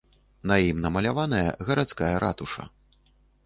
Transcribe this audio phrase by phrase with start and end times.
[0.51, 2.69] На ім намаляваная гарадская ратуша.